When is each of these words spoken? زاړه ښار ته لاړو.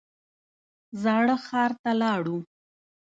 زاړه 1.01 1.35
ښار 1.45 1.71
ته 1.81 1.91
لاړو. 2.01 2.37